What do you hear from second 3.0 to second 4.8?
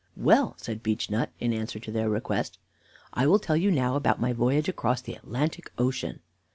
"I will tell you now about my voyage